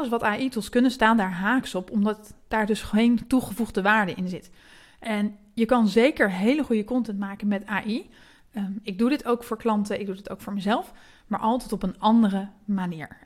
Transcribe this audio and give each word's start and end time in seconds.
alles 0.00 0.12
wat 0.12 0.22
AI-tools 0.22 0.68
kunnen 0.68 0.90
staan 0.90 1.16
daar 1.16 1.32
haaks 1.32 1.74
op, 1.74 1.90
omdat 1.90 2.34
daar 2.48 2.66
dus 2.66 2.82
geen 2.82 3.26
toegevoegde 3.26 3.82
waarde 3.82 4.14
in 4.14 4.28
zit. 4.28 4.50
En 4.98 5.36
je 5.54 5.64
kan 5.64 5.88
zeker 5.88 6.30
hele 6.30 6.62
goede 6.62 6.84
content 6.84 7.18
maken 7.18 7.48
met 7.48 7.66
AI. 7.66 8.10
Ehm, 8.52 8.72
ik 8.82 8.98
doe 8.98 9.08
dit 9.08 9.24
ook 9.24 9.44
voor 9.44 9.56
klanten, 9.56 10.00
ik 10.00 10.06
doe 10.06 10.14
dit 10.14 10.30
ook 10.30 10.40
voor 10.40 10.52
mezelf, 10.52 10.92
maar 11.26 11.40
altijd 11.40 11.72
op 11.72 11.82
een 11.82 11.98
andere 11.98 12.48
manier. 12.64 13.18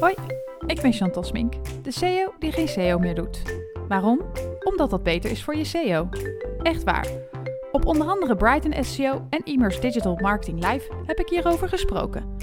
Hoi, 0.00 0.14
ik 0.66 0.80
ben 0.80 0.92
Chantal 0.92 1.24
Smink, 1.24 1.54
de 1.84 1.90
CEO 1.90 2.34
die 2.38 2.52
geen 2.52 2.68
SEO 2.68 2.98
meer 2.98 3.14
doet. 3.14 3.42
Waarom? 3.88 4.20
Omdat 4.64 4.90
dat 4.90 5.02
beter 5.02 5.30
is 5.30 5.44
voor 5.44 5.56
je 5.56 5.64
SEO. 5.64 6.08
Echt 6.62 6.84
waar. 6.84 7.08
Op 7.72 7.86
onder 7.86 8.06
andere 8.06 8.36
Brighton 8.36 8.84
SEO 8.84 9.26
en 9.30 9.44
Immers 9.44 9.80
Digital 9.80 10.16
Marketing 10.16 10.72
Live 10.72 10.92
heb 11.06 11.18
ik 11.18 11.28
hierover 11.28 11.68
gesproken. 11.68 12.36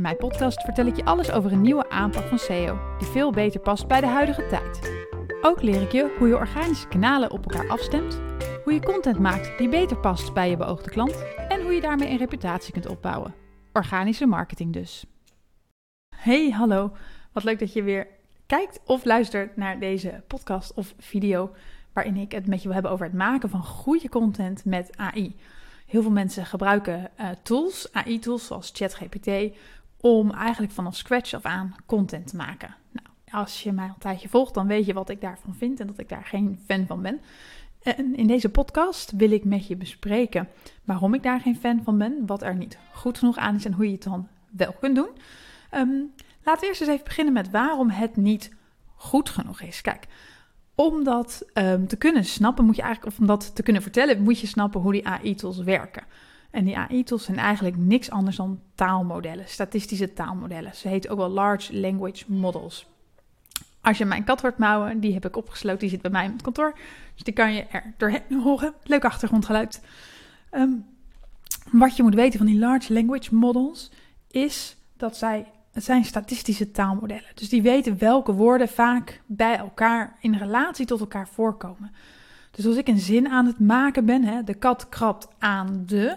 In 0.00 0.06
mijn 0.06 0.18
podcast 0.18 0.60
vertel 0.60 0.86
ik 0.86 0.96
je 0.96 1.04
alles 1.04 1.30
over 1.30 1.52
een 1.52 1.60
nieuwe 1.60 1.90
aanpak 1.90 2.28
van 2.28 2.38
SEO, 2.38 2.96
die 2.98 3.08
veel 3.08 3.32
beter 3.32 3.60
past 3.60 3.86
bij 3.86 4.00
de 4.00 4.06
huidige 4.06 4.46
tijd. 4.46 5.04
Ook 5.42 5.62
leer 5.62 5.82
ik 5.82 5.92
je 5.92 6.14
hoe 6.18 6.28
je 6.28 6.34
organische 6.34 6.88
kanalen 6.88 7.30
op 7.30 7.42
elkaar 7.42 7.68
afstemt, 7.68 8.20
hoe 8.64 8.72
je 8.72 8.82
content 8.82 9.18
maakt 9.18 9.58
die 9.58 9.68
beter 9.68 9.96
past 9.98 10.34
bij 10.34 10.50
je 10.50 10.56
beoogde 10.56 10.90
klant 10.90 11.24
en 11.48 11.62
hoe 11.62 11.72
je 11.72 11.80
daarmee 11.80 12.08
een 12.08 12.16
reputatie 12.16 12.72
kunt 12.72 12.86
opbouwen. 12.86 13.34
Organische 13.72 14.26
marketing 14.26 14.72
dus. 14.72 15.04
Hey, 16.16 16.50
hallo. 16.50 16.92
Wat 17.32 17.44
leuk 17.44 17.58
dat 17.58 17.72
je 17.72 17.82
weer 17.82 18.06
kijkt 18.46 18.80
of 18.84 19.04
luistert 19.04 19.56
naar 19.56 19.78
deze 19.78 20.22
podcast 20.26 20.74
of 20.74 20.94
video 20.98 21.54
waarin 21.92 22.16
ik 22.16 22.32
het 22.32 22.46
met 22.46 22.58
je 22.58 22.64
wil 22.64 22.74
hebben 22.74 22.92
over 22.92 23.06
het 23.06 23.14
maken 23.14 23.50
van 23.50 23.62
goede 23.64 24.08
content 24.08 24.64
met 24.64 24.96
AI. 24.96 25.36
Heel 25.86 26.02
veel 26.02 26.10
mensen 26.10 26.46
gebruiken 26.46 27.10
uh, 27.20 27.28
tools, 27.42 27.92
AI-tools 27.92 28.46
zoals 28.46 28.70
ChatGPT, 28.74 29.56
om 30.00 30.30
eigenlijk 30.30 30.72
vanaf 30.72 30.96
scratch 30.96 31.34
af 31.34 31.44
aan 31.44 31.74
content 31.86 32.26
te 32.26 32.36
maken. 32.36 32.74
Nou, 32.90 33.06
als 33.30 33.62
je 33.62 33.72
mij 33.72 33.84
al 33.84 33.90
een 33.90 33.98
tijdje 33.98 34.28
volgt, 34.28 34.54
dan 34.54 34.66
weet 34.66 34.86
je 34.86 34.92
wat 34.92 35.08
ik 35.08 35.20
daarvan 35.20 35.54
vind 35.54 35.80
en 35.80 35.86
dat 35.86 35.98
ik 35.98 36.08
daar 36.08 36.24
geen 36.24 36.60
fan 36.66 36.86
van 36.86 37.02
ben. 37.02 37.20
En 37.82 38.16
in 38.16 38.26
deze 38.26 38.48
podcast 38.48 39.12
wil 39.16 39.30
ik 39.30 39.44
met 39.44 39.66
je 39.66 39.76
bespreken 39.76 40.48
waarom 40.84 41.14
ik 41.14 41.22
daar 41.22 41.40
geen 41.40 41.56
fan 41.56 41.80
van 41.84 41.98
ben, 41.98 42.26
wat 42.26 42.42
er 42.42 42.56
niet 42.56 42.78
goed 42.92 43.18
genoeg 43.18 43.36
aan 43.36 43.54
is 43.54 43.64
en 43.64 43.72
hoe 43.72 43.86
je 43.86 43.92
het 43.92 44.02
dan 44.02 44.28
wel 44.50 44.72
kunt 44.80 44.96
doen. 44.96 45.08
Um, 45.74 46.12
laten 46.42 46.60
we 46.60 46.66
eerst 46.66 46.80
eens 46.80 46.90
even 46.90 47.04
beginnen 47.04 47.32
met 47.32 47.50
waarom 47.50 47.90
het 47.90 48.16
niet 48.16 48.54
goed 48.94 49.28
genoeg 49.28 49.60
is. 49.60 49.80
Kijk, 49.80 50.06
om 50.74 51.04
dat 51.04 51.44
um, 51.54 51.86
te 51.86 51.96
kunnen 51.96 52.24
snappen, 52.24 52.64
moet 52.64 52.76
je 52.76 52.82
eigenlijk, 52.82 53.14
of 53.14 53.20
om 53.20 53.26
dat 53.26 53.54
te 53.54 53.62
kunnen 53.62 53.82
vertellen, 53.82 54.22
moet 54.22 54.40
je 54.40 54.46
snappen 54.46 54.80
hoe 54.80 54.92
die 54.92 55.06
AI-tools 55.06 55.58
werken. 55.58 56.04
En 56.50 56.64
die 56.64 56.76
AI-tools 56.76 57.24
zijn 57.24 57.38
eigenlijk 57.38 57.76
niks 57.76 58.10
anders 58.10 58.36
dan 58.36 58.60
taalmodellen, 58.74 59.48
statistische 59.48 60.12
taalmodellen. 60.12 60.74
Ze 60.74 60.88
heten 60.88 61.10
ook 61.10 61.18
wel 61.18 61.28
large 61.28 61.80
language 61.80 62.24
models. 62.26 62.86
Als 63.80 63.98
je 63.98 64.04
mijn 64.04 64.24
kat 64.24 64.40
hoort 64.40 64.58
mouwen, 64.58 65.00
die 65.00 65.12
heb 65.12 65.26
ik 65.26 65.36
opgesloten, 65.36 65.80
die 65.80 65.88
zit 65.88 66.02
bij 66.02 66.10
mij 66.10 66.24
in 66.24 66.32
het 66.32 66.42
kantoor. 66.42 66.78
Dus 67.14 67.22
die 67.22 67.34
kan 67.34 67.54
je 67.54 67.62
er 67.62 67.94
doorheen 67.96 68.40
horen. 68.42 68.74
Leuk 68.82 69.04
achtergrondgeluid. 69.04 69.82
Um, 70.52 70.86
wat 71.72 71.96
je 71.96 72.02
moet 72.02 72.14
weten 72.14 72.38
van 72.38 72.46
die 72.46 72.58
large 72.58 72.92
language 72.92 73.34
models 73.34 73.90
is 74.30 74.76
dat 74.96 75.16
zij 75.16 75.46
het 75.72 75.84
zijn 75.84 76.04
statistische 76.04 76.70
taalmodellen. 76.70 77.30
Dus 77.34 77.48
die 77.48 77.62
weten 77.62 77.98
welke 77.98 78.32
woorden 78.32 78.68
vaak 78.68 79.20
bij 79.26 79.56
elkaar 79.56 80.16
in 80.20 80.34
relatie 80.34 80.86
tot 80.86 81.00
elkaar 81.00 81.28
voorkomen. 81.28 81.92
Dus 82.50 82.66
als 82.66 82.76
ik 82.76 82.88
een 82.88 82.98
zin 82.98 83.28
aan 83.28 83.46
het 83.46 83.60
maken 83.60 84.04
ben, 84.04 84.24
hè, 84.24 84.42
de 84.42 84.54
kat 84.54 84.88
krabt 84.88 85.28
aan 85.38 85.82
de, 85.86 86.16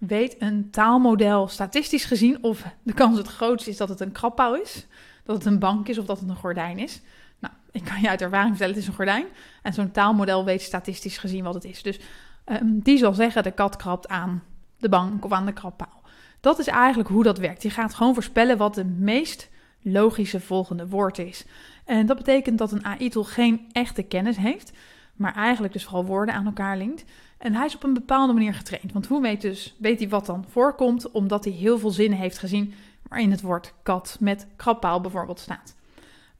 weet 0.00 0.36
een 0.38 0.70
taalmodel 0.70 1.48
statistisch 1.48 2.04
gezien 2.04 2.42
of 2.42 2.64
de 2.82 2.92
kans 2.92 3.18
het 3.18 3.26
grootst 3.26 3.66
is 3.66 3.76
dat 3.76 3.88
het 3.88 4.00
een 4.00 4.12
krabbouw 4.12 4.54
is, 4.54 4.86
dat 5.24 5.36
het 5.36 5.44
een 5.44 5.58
bank 5.58 5.88
is 5.88 5.98
of 5.98 6.04
dat 6.06 6.20
het 6.20 6.28
een 6.28 6.36
gordijn 6.36 6.78
is. 6.78 7.00
Nou, 7.38 7.54
ik 7.70 7.84
kan 7.84 8.00
je 8.00 8.08
uit 8.08 8.22
ervaring 8.22 8.50
vertellen, 8.50 8.74
het 8.74 8.82
is 8.82 8.88
een 8.88 8.94
gordijn. 8.94 9.26
En 9.62 9.72
zo'n 9.72 9.90
taalmodel 9.90 10.44
weet 10.44 10.62
statistisch 10.62 11.18
gezien 11.18 11.44
wat 11.44 11.54
het 11.54 11.64
is. 11.64 11.82
Dus 11.82 11.98
um, 12.46 12.80
die 12.80 12.98
zal 12.98 13.12
zeggen, 13.12 13.42
de 13.42 13.50
kat 13.50 13.76
krabt 13.76 14.08
aan 14.08 14.42
de 14.78 14.88
bank 14.88 15.24
of 15.24 15.32
aan 15.32 15.46
de 15.46 15.52
krabpaal. 15.52 16.02
Dat 16.40 16.58
is 16.58 16.66
eigenlijk 16.66 17.08
hoe 17.08 17.22
dat 17.22 17.38
werkt. 17.38 17.62
Je 17.62 17.70
gaat 17.70 17.94
gewoon 17.94 18.14
voorspellen 18.14 18.56
wat 18.56 18.74
de 18.74 18.84
meest 18.84 19.48
logische 19.82 20.40
volgende 20.40 20.88
woord 20.88 21.18
is. 21.18 21.44
En 21.84 22.06
dat 22.06 22.16
betekent 22.16 22.58
dat 22.58 22.72
een 22.72 22.84
AI-tool 22.84 23.24
geen 23.24 23.68
echte 23.72 24.02
kennis 24.02 24.36
heeft, 24.36 24.72
maar 25.14 25.34
eigenlijk 25.34 25.72
dus 25.72 25.84
vooral 25.84 26.04
woorden 26.04 26.34
aan 26.34 26.46
elkaar 26.46 26.76
linkt. 26.76 27.04
En 27.40 27.54
hij 27.54 27.66
is 27.66 27.74
op 27.74 27.82
een 27.82 27.94
bepaalde 27.94 28.32
manier 28.32 28.54
getraind. 28.54 28.92
Want 28.92 29.06
hoe 29.06 29.20
weet, 29.20 29.40
dus, 29.40 29.76
weet 29.78 29.98
hij 29.98 30.08
wat 30.08 30.26
dan 30.26 30.44
voorkomt? 30.48 31.10
Omdat 31.10 31.44
hij 31.44 31.52
heel 31.52 31.78
veel 31.78 31.90
zinnen 31.90 32.18
heeft 32.18 32.38
gezien 32.38 32.74
waarin 33.08 33.30
het 33.30 33.40
woord 33.40 33.74
kat 33.82 34.16
met 34.20 34.46
krabpaal 34.56 35.00
bijvoorbeeld 35.00 35.40
staat. 35.40 35.74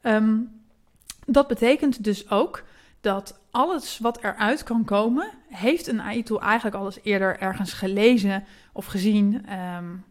Um, 0.02 0.60
dat 1.26 1.48
betekent 1.48 2.04
dus 2.04 2.30
ook 2.30 2.64
dat 3.00 3.40
alles 3.50 3.98
wat 3.98 4.22
eruit 4.22 4.62
kan 4.62 4.84
komen, 4.84 5.30
heeft 5.48 5.86
een 5.86 6.00
AI-tool 6.00 6.40
eigenlijk 6.40 6.76
al 6.76 6.92
eerder 7.02 7.38
ergens 7.38 7.72
gelezen 7.72 8.44
of 8.72 8.86
gezien. 8.86 9.34
Um, 9.34 10.04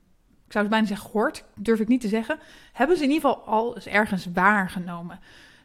ik 0.46 0.52
zou 0.52 0.64
het 0.64 0.70
bijna 0.70 0.88
zeggen 0.88 1.10
gehoord, 1.10 1.44
durf 1.56 1.80
ik 1.80 1.88
niet 1.88 2.02
te 2.02 2.08
zeggen. 2.08 2.40
Hebben 2.74 2.98
ze 2.98 3.04
in 3.04 3.10
ieder 3.12 3.30
geval 3.30 3.46
al 3.46 3.76
eens 3.76 3.86
ergens 3.86 4.28
waargenomen. 4.34 5.20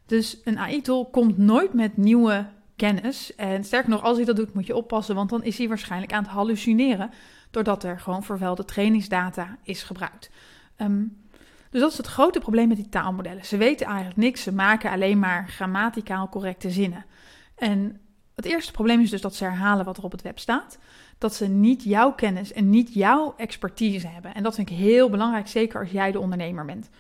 Dus 0.06 0.40
een 0.44 0.58
AI-tool 0.58 1.04
komt 1.04 1.38
nooit 1.38 1.72
met 1.72 1.96
nieuwe 1.96 2.46
kennis. 2.76 3.34
En 3.34 3.64
sterker 3.64 3.90
nog, 3.90 4.02
als 4.02 4.16
hij 4.16 4.26
dat 4.26 4.36
doet, 4.36 4.54
moet 4.54 4.66
je 4.66 4.76
oppassen, 4.76 5.14
want 5.14 5.30
dan 5.30 5.42
is 5.42 5.58
hij 5.58 5.68
waarschijnlijk 5.68 6.12
aan 6.12 6.22
het 6.22 6.32
hallucineren, 6.32 7.10
doordat 7.50 7.84
er 7.84 8.00
gewoon 8.00 8.22
vervuilde 8.22 8.64
trainingsdata 8.64 9.56
is 9.62 9.82
gebruikt. 9.82 10.30
Um, 10.78 11.22
dus 11.70 11.82
dat 11.82 11.92
is 11.92 11.98
het 11.98 12.06
grote 12.06 12.38
probleem 12.38 12.68
met 12.68 12.76
die 12.76 12.88
taalmodellen. 12.88 13.44
Ze 13.44 13.56
weten 13.56 13.86
eigenlijk 13.86 14.16
niks, 14.16 14.42
ze 14.42 14.52
maken 14.52 14.90
alleen 14.90 15.18
maar 15.18 15.48
grammaticaal 15.48 16.28
correcte 16.28 16.70
zinnen. 16.70 17.04
En 17.54 18.00
het 18.34 18.44
eerste 18.44 18.72
probleem 18.72 19.00
is 19.00 19.10
dus 19.10 19.20
dat 19.20 19.34
ze 19.34 19.44
herhalen 19.44 19.84
wat 19.84 19.96
er 19.96 20.04
op 20.04 20.12
het 20.12 20.22
web 20.22 20.38
staat. 20.38 20.78
Dat 21.18 21.34
ze 21.34 21.46
niet 21.46 21.82
jouw 21.82 22.12
kennis 22.12 22.52
en 22.52 22.70
niet 22.70 22.94
jouw 22.94 23.34
expertise 23.36 24.06
hebben. 24.06 24.34
En 24.34 24.42
dat 24.42 24.54
vind 24.54 24.70
ik 24.70 24.76
heel 24.76 25.10
belangrijk, 25.10 25.48
zeker 25.48 25.80
als 25.80 25.90
jij 25.90 26.12
de 26.12 26.20
ondernemer 26.20 26.64
bent. 26.64 26.90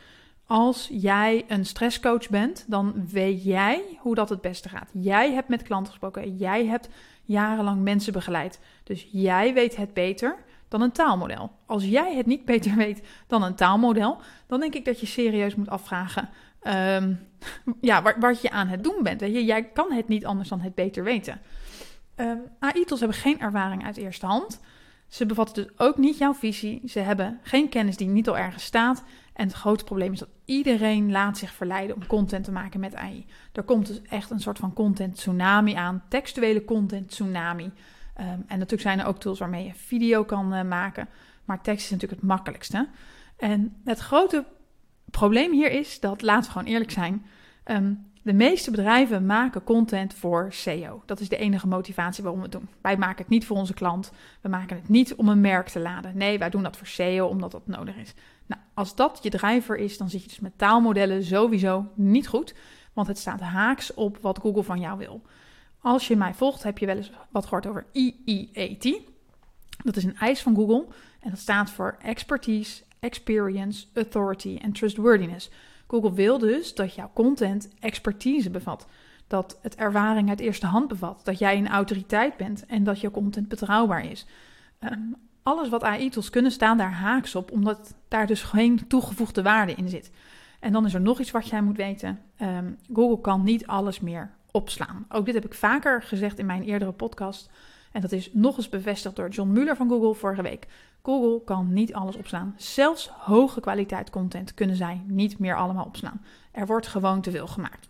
Als 0.46 0.88
jij 0.92 1.44
een 1.48 1.66
stresscoach 1.66 2.28
bent, 2.28 2.64
dan 2.66 3.08
weet 3.08 3.44
jij 3.44 3.82
hoe 3.98 4.14
dat 4.14 4.28
het 4.28 4.40
beste 4.40 4.68
gaat. 4.68 4.90
Jij 4.92 5.32
hebt 5.32 5.48
met 5.48 5.62
klanten 5.62 5.90
gesproken, 5.90 6.36
jij 6.36 6.66
hebt 6.66 6.88
jarenlang 7.22 7.82
mensen 7.82 8.12
begeleid. 8.12 8.60
Dus 8.84 9.08
jij 9.10 9.54
weet 9.54 9.76
het 9.76 9.94
beter 9.94 10.36
dan 10.68 10.82
een 10.82 10.92
taalmodel. 10.92 11.50
Als 11.66 11.84
jij 11.84 12.16
het 12.16 12.26
niet 12.26 12.44
beter 12.44 12.76
weet 12.76 13.02
dan 13.26 13.42
een 13.42 13.54
taalmodel, 13.54 14.18
dan 14.46 14.60
denk 14.60 14.74
ik 14.74 14.84
dat 14.84 15.00
je 15.00 15.06
serieus 15.06 15.54
moet 15.54 15.68
afvragen 15.68 16.28
um, 16.66 17.18
ja, 17.80 18.02
wat, 18.02 18.14
wat, 18.20 18.42
je 18.42 18.50
aan 18.50 18.68
het 18.68 18.84
doen 18.84 19.02
bent. 19.02 19.20
Jij 19.20 19.64
kan 19.64 19.92
het 19.92 20.08
niet 20.08 20.26
anders 20.26 20.48
dan 20.48 20.60
het 20.60 20.74
beter 20.74 21.04
weten. 21.04 21.40
Um, 22.16 22.26
ehm, 22.26 22.38
AI-tools 22.58 23.00
hebben 23.00 23.18
geen 23.18 23.40
ervaring 23.40 23.84
uit 23.84 23.96
eerste 23.96 24.26
hand. 24.26 24.60
Ze 25.08 25.26
bevatten 25.26 25.64
dus 25.64 25.72
ook 25.76 25.96
niet 25.96 26.18
jouw 26.18 26.34
visie. 26.34 26.82
Ze 26.88 26.98
hebben 26.98 27.40
geen 27.42 27.68
kennis 27.68 27.96
die 27.96 28.08
niet 28.08 28.28
al 28.28 28.38
ergens 28.38 28.64
staat. 28.64 29.04
En 29.34 29.46
het 29.46 29.56
grote 29.56 29.84
probleem 29.84 30.12
is 30.12 30.18
dat 30.18 30.28
iedereen 30.44 31.10
laat 31.10 31.38
zich 31.38 31.52
verleiden 31.52 31.96
om 31.96 32.06
content 32.06 32.44
te 32.44 32.52
maken 32.52 32.80
met 32.80 32.94
AI. 32.94 33.26
Er 33.52 33.62
komt 33.62 33.86
dus 33.86 34.02
echt 34.02 34.30
een 34.30 34.40
soort 34.40 34.58
van 34.58 34.72
content 34.72 35.14
tsunami 35.14 35.74
aan, 35.74 36.02
textuele 36.08 36.64
content 36.64 37.08
tsunami. 37.08 37.64
Um, 37.64 37.72
en 38.24 38.44
natuurlijk 38.46 38.82
zijn 38.82 39.00
er 39.00 39.06
ook 39.06 39.20
tools 39.20 39.38
waarmee 39.38 39.64
je 39.64 39.74
video 39.74 40.24
kan 40.24 40.54
uh, 40.54 40.62
maken. 40.62 41.08
Maar 41.44 41.62
tekst 41.62 41.84
is 41.84 41.90
natuurlijk 41.90 42.20
het 42.20 42.30
makkelijkste. 42.30 42.88
En 43.36 43.76
het 43.84 43.98
grote 43.98 44.44
probleem 45.10 45.52
hier 45.52 45.70
is 45.70 46.00
dat, 46.00 46.22
laten 46.22 46.44
we 46.44 46.58
gewoon 46.58 46.72
eerlijk 46.72 46.90
zijn, 46.90 47.26
um, 47.64 48.12
de 48.22 48.32
meeste 48.32 48.70
bedrijven 48.70 49.26
maken 49.26 49.64
content 49.64 50.14
voor 50.14 50.46
SEO. 50.50 51.02
Dat 51.06 51.20
is 51.20 51.28
de 51.28 51.36
enige 51.36 51.66
motivatie 51.66 52.22
waarom 52.22 52.40
we 52.40 52.48
het 52.48 52.58
doen. 52.58 52.68
Wij 52.80 52.96
maken 52.96 53.18
het 53.18 53.28
niet 53.28 53.46
voor 53.46 53.56
onze 53.56 53.74
klant. 53.74 54.12
We 54.40 54.48
maken 54.48 54.76
het 54.76 54.88
niet 54.88 55.14
om 55.14 55.28
een 55.28 55.40
merk 55.40 55.68
te 55.68 55.80
laden. 55.80 56.16
Nee, 56.16 56.38
wij 56.38 56.50
doen 56.50 56.62
dat 56.62 56.76
voor 56.76 56.86
SEO 56.86 57.26
omdat 57.26 57.50
dat 57.50 57.66
nodig 57.66 57.96
is. 57.96 58.14
Nou, 58.46 58.60
als 58.74 58.94
dat 58.94 59.18
je 59.22 59.30
drijver 59.30 59.76
is, 59.76 59.98
dan 59.98 60.10
zit 60.10 60.22
je 60.22 60.28
dus 60.28 60.40
met 60.40 60.58
taalmodellen 60.58 61.24
sowieso 61.24 61.86
niet 61.94 62.28
goed. 62.28 62.54
Want 62.92 63.06
het 63.06 63.18
staat 63.18 63.40
haaks 63.40 63.94
op 63.94 64.18
wat 64.20 64.38
Google 64.38 64.62
van 64.62 64.80
jou 64.80 64.98
wil. 64.98 65.22
Als 65.80 66.08
je 66.08 66.16
mij 66.16 66.34
volgt, 66.34 66.62
heb 66.62 66.78
je 66.78 66.86
wel 66.86 66.96
eens 66.96 67.10
wat 67.30 67.44
gehoord 67.44 67.66
over 67.66 67.86
EEAT. 67.92 69.00
Dat 69.84 69.96
is 69.96 70.04
een 70.04 70.16
eis 70.16 70.42
van 70.42 70.54
Google 70.54 70.86
en 71.20 71.30
dat 71.30 71.38
staat 71.38 71.70
voor 71.70 71.96
Expertise, 72.02 72.82
Experience, 72.98 73.86
Authority 73.94 74.58
en 74.62 74.72
Trustworthiness. 74.72 75.50
Google 75.86 76.12
wil 76.12 76.38
dus 76.38 76.74
dat 76.74 76.94
jouw 76.94 77.10
content 77.14 77.68
expertise 77.80 78.50
bevat, 78.50 78.86
dat 79.26 79.58
het 79.62 79.74
ervaring 79.74 80.28
uit 80.28 80.40
eerste 80.40 80.66
hand 80.66 80.88
bevat, 80.88 81.20
dat 81.24 81.38
jij 81.38 81.58
een 81.58 81.68
autoriteit 81.68 82.36
bent 82.36 82.66
en 82.66 82.84
dat 82.84 83.00
jouw 83.00 83.10
content 83.10 83.48
betrouwbaar 83.48 84.10
is. 84.10 84.26
Um, 84.80 85.16
alles 85.44 85.68
wat 85.68 85.82
AI-tools 85.82 86.30
kunnen 86.30 86.52
staan 86.52 86.76
daar 86.76 86.92
haaks 86.92 87.34
op, 87.34 87.50
omdat 87.50 87.94
daar 88.08 88.26
dus 88.26 88.42
geen 88.42 88.86
toegevoegde 88.86 89.42
waarde 89.42 89.74
in 89.74 89.88
zit. 89.88 90.10
En 90.60 90.72
dan 90.72 90.86
is 90.86 90.94
er 90.94 91.00
nog 91.00 91.20
iets 91.20 91.30
wat 91.30 91.48
jij 91.48 91.62
moet 91.62 91.76
weten. 91.76 92.20
Um, 92.40 92.78
Google 92.92 93.20
kan 93.20 93.42
niet 93.42 93.66
alles 93.66 94.00
meer 94.00 94.30
opslaan. 94.50 95.06
Ook 95.08 95.24
dit 95.24 95.34
heb 95.34 95.44
ik 95.44 95.54
vaker 95.54 96.02
gezegd 96.02 96.38
in 96.38 96.46
mijn 96.46 96.62
eerdere 96.62 96.92
podcast. 96.92 97.50
En 97.92 98.00
dat 98.00 98.12
is 98.12 98.30
nog 98.32 98.56
eens 98.56 98.68
bevestigd 98.68 99.16
door 99.16 99.28
John 99.28 99.50
Mueller 99.50 99.76
van 99.76 99.88
Google 99.88 100.14
vorige 100.14 100.42
week. 100.42 100.66
Google 101.02 101.44
kan 101.44 101.72
niet 101.72 101.94
alles 101.94 102.16
opslaan. 102.16 102.54
Zelfs 102.56 103.08
hoge 103.08 103.60
kwaliteit 103.60 104.10
content 104.10 104.54
kunnen 104.54 104.76
zij 104.76 105.02
niet 105.06 105.38
meer 105.38 105.56
allemaal 105.56 105.84
opslaan. 105.84 106.24
Er 106.52 106.66
wordt 106.66 106.86
gewoon 106.86 107.20
te 107.20 107.30
veel 107.30 107.46
gemaakt. 107.46 107.88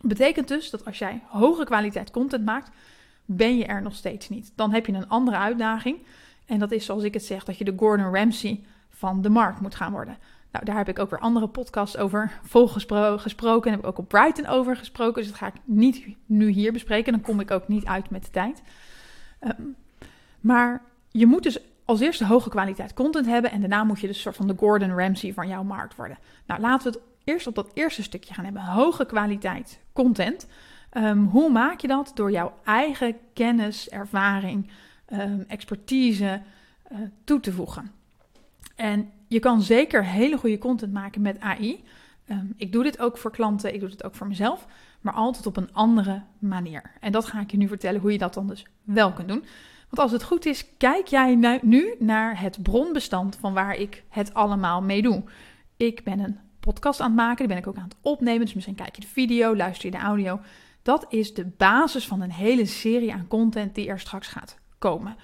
Betekent 0.00 0.48
dus 0.48 0.70
dat 0.70 0.84
als 0.84 0.98
jij 0.98 1.22
hoge 1.28 1.64
kwaliteit 1.64 2.10
content 2.10 2.44
maakt, 2.44 2.70
ben 3.24 3.56
je 3.56 3.64
er 3.64 3.82
nog 3.82 3.94
steeds 3.94 4.28
niet. 4.28 4.52
Dan 4.54 4.72
heb 4.72 4.86
je 4.86 4.92
een 4.92 5.08
andere 5.08 5.36
uitdaging. 5.36 5.98
En 6.46 6.58
dat 6.58 6.72
is 6.72 6.84
zoals 6.84 7.02
ik 7.02 7.14
het 7.14 7.24
zeg, 7.24 7.44
dat 7.44 7.58
je 7.58 7.64
de 7.64 7.74
Gordon 7.76 8.14
Ramsay 8.14 8.64
van 8.88 9.22
de 9.22 9.28
markt 9.28 9.60
moet 9.60 9.74
gaan 9.74 9.92
worden. 9.92 10.16
Nou, 10.54 10.64
daar 10.64 10.76
heb 10.76 10.88
ik 10.88 10.98
ook 10.98 11.10
weer 11.10 11.18
andere 11.18 11.48
podcasts 11.48 11.96
over 11.96 12.40
volgesproken. 12.42 13.64
En 13.64 13.70
heb 13.70 13.80
ik 13.80 13.86
ook 13.86 13.98
op 13.98 14.08
Brighton 14.08 14.46
over 14.46 14.76
gesproken. 14.76 15.22
Dus 15.22 15.30
dat 15.30 15.38
ga 15.38 15.46
ik 15.46 15.54
niet 15.64 16.06
nu 16.26 16.48
hier 16.48 16.72
bespreken. 16.72 17.12
Dan 17.12 17.20
kom 17.20 17.40
ik 17.40 17.50
ook 17.50 17.68
niet 17.68 17.84
uit 17.84 18.10
met 18.10 18.24
de 18.24 18.30
tijd. 18.30 18.62
Ehm, 19.40 19.62
maar 20.40 20.82
je 21.10 21.26
moet 21.26 21.42
dus 21.42 21.58
als 21.84 22.00
eerste 22.00 22.26
hoge 22.26 22.48
kwaliteit 22.48 22.94
content 22.94 23.26
hebben. 23.26 23.50
En 23.50 23.60
daarna 23.60 23.84
moet 23.84 24.00
je 24.00 24.06
dus 24.06 24.16
een 24.16 24.22
soort 24.22 24.36
van 24.36 24.46
de 24.46 24.54
Gordon 24.56 24.98
Ramsay 24.98 25.32
van 25.32 25.48
jouw 25.48 25.62
markt 25.62 25.96
worden. 25.96 26.18
Nou, 26.46 26.60
laten 26.60 26.92
we 26.92 26.98
het 26.98 27.06
eerst 27.24 27.46
op 27.46 27.54
dat 27.54 27.70
eerste 27.74 28.02
stukje 28.02 28.34
gaan 28.34 28.44
hebben. 28.44 28.62
Hoge 28.62 29.06
kwaliteit 29.06 29.80
content. 29.92 30.46
Ehm, 30.90 31.18
hoe 31.18 31.50
maak 31.50 31.80
je 31.80 31.88
dat? 31.88 32.12
Door 32.14 32.30
jouw 32.30 32.52
eigen 32.64 33.16
kennis, 33.32 33.88
ervaring, 33.88 34.70
um, 35.20 35.44
expertise 35.48 36.42
uh, 36.92 36.98
toe 37.24 37.40
te 37.40 37.52
voegen. 37.52 37.90
En 38.74 39.10
je 39.28 39.38
kan 39.38 39.62
zeker 39.62 40.04
hele 40.04 40.36
goede 40.36 40.58
content 40.58 40.92
maken 40.92 41.22
met 41.22 41.40
AI. 41.40 41.84
Ehm, 42.26 42.46
ik 42.56 42.72
doe 42.72 42.82
dit 42.82 42.98
ook 42.98 43.18
voor 43.18 43.30
klanten, 43.30 43.74
ik 43.74 43.80
doe 43.80 43.88
dit 43.88 44.04
ook 44.04 44.14
voor 44.14 44.26
mezelf, 44.26 44.66
maar 45.00 45.14
altijd 45.14 45.46
op 45.46 45.56
een 45.56 45.72
andere 45.72 46.22
manier. 46.38 46.90
En 47.00 47.12
dat 47.12 47.24
ga 47.24 47.40
ik 47.40 47.50
je 47.50 47.56
nu 47.56 47.68
vertellen 47.68 48.00
hoe 48.00 48.12
je 48.12 48.18
dat 48.18 48.34
dan 48.34 48.46
dus 48.46 48.66
wel 48.82 49.12
kunt 49.12 49.28
doen. 49.28 49.44
Want 49.88 49.98
als 49.98 50.12
het 50.12 50.22
goed 50.22 50.46
is, 50.46 50.66
kijk 50.76 51.06
jij 51.06 51.60
nu 51.62 51.94
naar 51.98 52.40
het 52.40 52.62
bronbestand 52.62 53.36
van 53.36 53.52
waar 53.52 53.76
ik 53.76 54.04
het 54.08 54.34
allemaal 54.34 54.82
mee 54.82 55.02
doe. 55.02 55.22
Ik 55.76 56.04
ben 56.04 56.18
een 56.18 56.38
podcast 56.60 57.00
aan 57.00 57.06
het 57.06 57.16
maken, 57.16 57.36
die 57.36 57.46
ben 57.46 57.56
ik 57.56 57.66
ook 57.66 57.76
aan 57.76 57.88
het 57.88 57.96
opnemen. 58.00 58.44
Dus 58.44 58.54
misschien 58.54 58.74
kijk 58.74 58.94
je 58.94 59.00
de 59.00 59.06
video, 59.06 59.56
luister 59.56 59.90
je 59.90 59.96
de 59.96 60.02
audio. 60.02 60.40
Dat 60.82 61.06
is 61.08 61.34
de 61.34 61.44
basis 61.44 62.06
van 62.06 62.20
een 62.20 62.32
hele 62.32 62.66
serie 62.66 63.12
aan 63.12 63.26
content 63.28 63.74
die 63.74 63.88
er 63.88 64.00
straks 64.00 64.28
gaat 64.28 64.62
komen. 64.78 65.16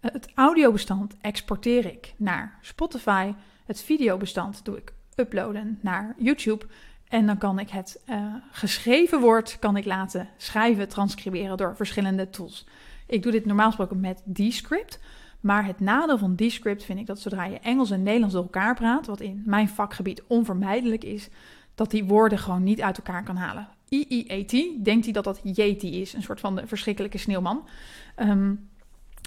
Het 0.00 0.28
audiobestand 0.34 1.14
exporteer 1.20 1.86
ik 1.86 2.14
naar 2.16 2.58
Spotify. 2.60 3.32
Het 3.66 3.82
videobestand 3.82 4.64
doe 4.64 4.76
ik 4.76 4.92
uploaden 5.14 5.78
naar 5.80 6.14
YouTube. 6.18 6.66
En 7.08 7.26
dan 7.26 7.38
kan 7.38 7.58
ik 7.58 7.70
het 7.70 8.00
uh, 8.06 8.34
geschreven 8.50 9.20
woord 9.20 9.58
kan 9.58 9.76
ik 9.76 9.84
laten 9.84 10.28
schrijven, 10.36 10.88
transcriberen 10.88 11.56
door 11.56 11.76
verschillende 11.76 12.30
tools. 12.30 12.66
Ik 13.06 13.22
doe 13.22 13.32
dit 13.32 13.44
normaal 13.44 13.66
gesproken 13.66 14.00
met 14.00 14.22
Descript. 14.24 15.00
Maar 15.40 15.66
het 15.66 15.80
nadeel 15.80 16.18
van 16.18 16.36
Descript 16.36 16.84
vind 16.84 16.98
ik 16.98 17.06
dat 17.06 17.20
zodra 17.20 17.44
je 17.44 17.58
Engels 17.58 17.90
en 17.90 18.02
Nederlands 18.02 18.34
door 18.34 18.42
elkaar 18.42 18.74
praat, 18.74 19.06
wat 19.06 19.20
in 19.20 19.42
mijn 19.44 19.68
vakgebied 19.68 20.22
onvermijdelijk 20.26 21.04
is, 21.04 21.28
dat 21.74 21.90
die 21.90 22.04
woorden 22.04 22.38
gewoon 22.38 22.62
niet 22.62 22.80
uit 22.80 22.96
elkaar 22.96 23.24
kan 23.24 23.36
halen. 23.36 23.68
IIAT, 23.88 24.84
denkt 24.84 25.04
hij 25.04 25.12
dat 25.12 25.24
dat 25.24 25.40
Yeti 25.42 26.00
is, 26.00 26.12
een 26.12 26.22
soort 26.22 26.40
van 26.40 26.56
de 26.56 26.66
verschrikkelijke 26.66 27.18
sneeuwman. 27.18 27.68
Um, 28.16 28.69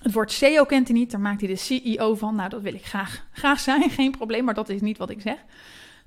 het 0.03 0.13
woord 0.13 0.31
SEO 0.31 0.63
kent 0.63 0.87
hij 0.87 0.97
niet, 0.97 1.11
daar 1.11 1.19
maakt 1.19 1.41
hij 1.41 1.49
de 1.49 1.55
CEO 1.55 2.15
van. 2.15 2.35
Nou, 2.35 2.49
dat 2.49 2.61
wil 2.61 2.73
ik 2.73 2.85
graag, 2.85 3.25
graag 3.31 3.59
zijn, 3.59 3.89
geen 3.89 4.11
probleem, 4.11 4.43
maar 4.43 4.53
dat 4.53 4.69
is 4.69 4.81
niet 4.81 4.97
wat 4.97 5.09
ik 5.09 5.21
zeg. 5.21 5.37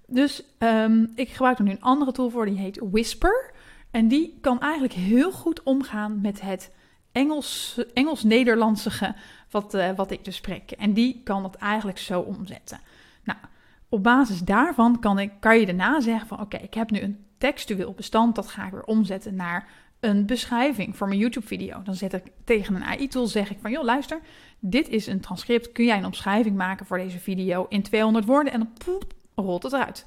Dus 0.07 0.43
um, 0.59 1.13
ik 1.15 1.29
gebruik 1.29 1.59
er 1.59 1.65
nu 1.65 1.71
een 1.71 1.83
andere 1.83 2.13
tool 2.13 2.31
voor, 2.31 2.47
die 2.47 2.59
heet 2.59 2.81
Whisper. 2.91 3.55
En 3.91 4.09
die 4.09 4.39
kan 4.41 4.61
eigenlijk 4.61 4.93
heel 4.93 5.33
goed 5.33 5.63
omgaan 5.63 6.21
met 6.21 6.41
het 6.41 6.71
Engels, 7.13 7.81
Engels-Nederlandsige 7.95 9.15
wat, 9.51 9.75
uh, 9.75 9.91
wat 9.97 10.11
ik 10.11 10.25
dus 10.25 10.37
spreek. 10.37 10.71
En 10.71 10.93
die 10.93 11.21
kan 11.25 11.43
dat 11.43 11.55
eigenlijk 11.55 11.99
zo 11.99 12.21
omzetten. 12.21 12.81
Nou, 13.25 13.39
op 13.89 14.03
basis 14.03 14.41
daarvan 14.41 15.01
kan, 15.01 15.19
ik, 15.19 15.33
kan 15.41 15.59
je 15.59 15.67
daarna 15.67 16.01
zeggen 16.01 16.29
van 16.29 16.41
oké, 16.41 16.57
ik 16.57 16.75
heb 16.75 16.91
nu 16.91 17.01
een 17.01 17.25
textueel 17.39 17.93
bestand, 17.93 18.35
dat 18.35 18.47
ga 18.47 18.67
ik 18.67 18.73
weer 18.73 18.85
omzetten 18.85 19.35
naar 19.35 19.69
een 20.01 20.27
beschrijving 20.27 20.97
voor 20.97 21.09
mijn 21.09 21.21
YouTube-video. 21.21 21.83
Dan 21.83 21.95
zet 21.95 22.13
ik 22.13 22.23
tegen 22.45 22.75
een 22.75 22.85
AI-tool, 22.85 23.27
zeg 23.27 23.51
ik 23.51 23.59
van, 23.61 23.71
joh, 23.71 23.85
luister, 23.85 24.21
dit 24.59 24.89
is 24.89 25.07
een 25.07 25.21
transcript. 25.21 25.73
Kun 25.73 25.85
jij 25.85 25.99
een 25.99 26.05
omschrijving 26.05 26.57
maken 26.57 26.87
voor 26.87 26.99
deze 26.99 27.19
video 27.19 27.67
in 27.69 27.83
200 27.83 28.25
woorden? 28.25 28.53
En 28.53 28.59
dan 28.59 28.73
poep, 28.85 29.05
rolt 29.35 29.63
het 29.63 29.73
eruit. 29.73 30.07